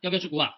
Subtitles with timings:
[0.00, 0.54] 要不要去估啊？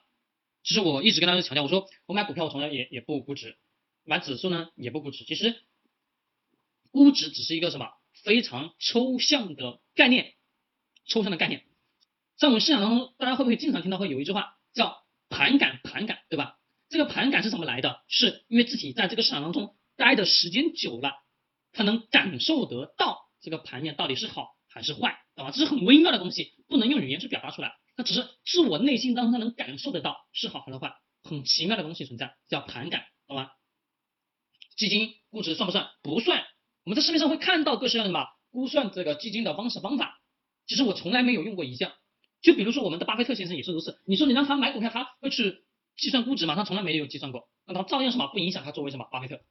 [0.62, 3.56] 其实我一直跟大家强调，我说我买股票我从来也也不估值，
[4.04, 5.24] 买指数呢也不估值。
[5.24, 5.62] 其实
[6.90, 7.92] 估值只是一个什么
[8.24, 10.34] 非常抽象的概念，
[11.06, 11.64] 抽象的概念。
[12.36, 16.58] 在我们市场当中，大家会不会经常听到会有一句话叫盘感盘感，对吧？
[16.88, 18.02] 这个盘感是怎么来的？
[18.08, 21.12] 是因为自己在这个市场当中待的时间久了，
[21.72, 25.52] 他能感受得到这个盘面到底是好还是坏，懂吧？
[25.52, 27.76] 这是很微妙的东西，不能用语言去表达出来。
[28.00, 33.50] 那只是自我内心当中他能感受得到是好还是坏，很奇妙的东西存在，叫盘感，懂吗？
[34.74, 35.90] 基金估值算不算？
[36.02, 36.42] 不算。
[36.84, 40.18] 我们在市面上会看到各式各样的什么估算这个基金的方式方法，
[40.66, 41.92] 其实我从来没有用过一项。
[42.40, 44.00] 就比如说我们的巴菲特先生也是如此。
[44.06, 45.62] 你说你让他买股票，他会去
[45.98, 46.54] 计算估值吗？
[46.54, 49.42] 他从来没有计算过，那他照样什么不影响他作为什么巴菲特？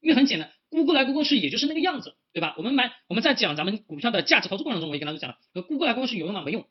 [0.00, 2.54] 因为很简单，估过来估过去也就是那个样子，对吧？
[2.58, 6.42] 我们买我们在讲咱们股票的价值投资过程中，我也跟大家讲了，估过来估过去有用吗？
[6.42, 6.68] 没用。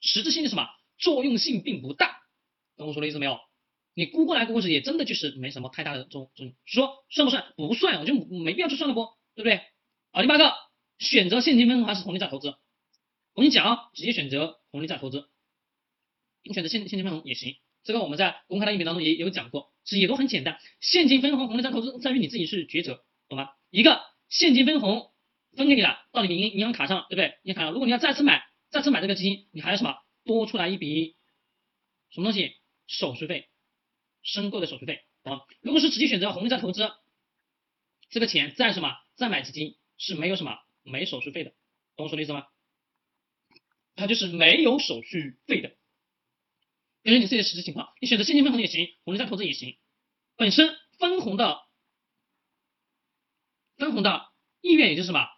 [0.00, 0.68] 实质性的什么
[0.98, 2.22] 作用性并不大，
[2.76, 3.38] 懂我说的意思没有？
[3.92, 6.54] 你估过来估过去也真的就是没什么太大的作用。
[6.64, 7.52] 说算不算？
[7.56, 9.60] 不算，我就没必要去算了不，对不对？
[10.12, 10.54] 啊，第八个，
[10.98, 12.54] 选择现金分红还是红利债投资？
[13.34, 15.28] 我跟你讲啊，直接选择红利债投资，
[16.44, 17.56] 你选择现现金分红也行。
[17.82, 20.58] 这个我们在公开的音频当中也有讲过，其实也都很简单。
[20.80, 23.50] 现金分红、红利债投资在于你自己去抉择，懂吗？
[23.70, 25.10] 一个现金分红
[25.56, 27.38] 分给你了，到你的银银行卡上，对不对？
[27.42, 28.49] 银行卡上，如果你要再次买。
[28.70, 31.16] 再次买这个基金，你还要什么多出来一笔
[32.10, 32.56] 什么东西？
[32.86, 33.48] 手续费，
[34.22, 35.42] 申购的手续费啊。
[35.60, 36.90] 如果是直接选择红利再投资，
[38.08, 41.50] 这个钱再什么再买基金是没有什么没手续费的，
[41.94, 42.46] 懂我说的意思吗？
[43.94, 45.76] 它就是没有手续费的，
[47.02, 49.78] 根据你自己的实际情况，你选择现金分红也行，红利再投资也行。
[50.36, 51.60] 本身分红的
[53.76, 54.30] 分红的
[54.62, 55.28] 意愿也就是什么？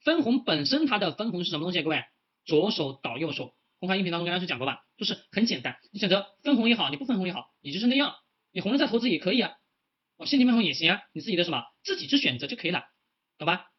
[0.00, 1.82] 分红本身它的分红是什么东西？
[1.82, 2.04] 各位？
[2.48, 8.16] 左手倒右手，公开音频当中跟大家去讲过吧，就是很简单，你选择分红也好，你不分红也好，也就是那样，
[8.52, 9.52] 你红了再投资也可以啊，
[10.16, 12.86] 哦，现金分红也行啊，你自己的什么自己去选择就可以了，
[13.36, 13.70] 懂吧？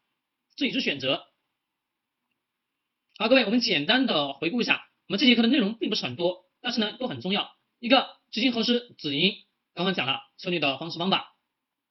[0.56, 1.26] 自己去选择。
[3.18, 7.50] 好，各位，我们简单的回顾一下，我们这节课的内容并不是很多，但是呢都很重要。
[7.80, 9.34] 一个基金何时止盈，
[9.74, 11.34] 刚刚讲了策略的方式方法。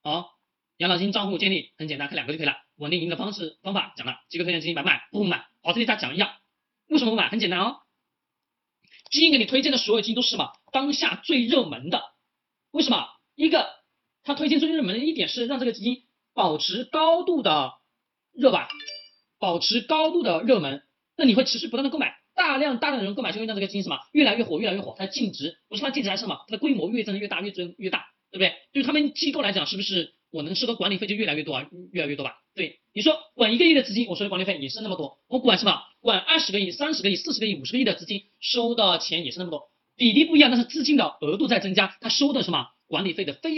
[0.01, 0.31] 好，
[0.77, 2.55] 养老金账户建立很简单，看两个就可以了。
[2.77, 5.07] 稳定盈的方式方法讲了，机构推荐基金买不买？
[5.11, 5.45] 不买。
[5.61, 6.38] 好，这里再讲一样。
[6.89, 7.29] 为什么不买？
[7.29, 7.77] 很简单哦，
[9.09, 10.51] 基金给你推荐的所有基金都是什么？
[10.71, 12.03] 当下最热门的。
[12.71, 13.07] 为什么？
[13.35, 13.69] 一个，
[14.23, 17.73] 他推荐最热门的一点是让这个基金保持高度的
[18.33, 18.67] 热吧，
[19.39, 20.83] 保持高度的热门，
[21.15, 24.95] 那你会持续不断的购买，大量大量的人购买，就会让这个基金什么越来越火，越来越火。
[24.97, 26.43] 它的净值不是它净值还是什么？
[26.47, 28.55] 它的规模越增越大，越增越大，对不对？
[28.73, 30.15] 对于他们机构来讲，是不是？
[30.31, 32.37] 我能收的管理费就越来越多啊，越来越多吧？
[32.55, 35.19] 对，你说管一个亿的资金，我收的管理费也是那么多。
[35.27, 35.81] 我管什么？
[36.01, 43.57] 管二十个亿、三十个亿、四十个亿、五十个亿的资金，收的钱也是那么多，比例不一样，但是资金的额度在增加，它收的什么管理费的费用？